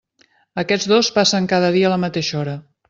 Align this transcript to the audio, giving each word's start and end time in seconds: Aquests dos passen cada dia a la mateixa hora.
Aquests 0.61 0.89
dos 0.93 1.11
passen 1.19 1.51
cada 1.55 1.71
dia 1.77 1.91
a 1.91 1.95
la 1.97 2.03
mateixa 2.07 2.43
hora. 2.43 2.61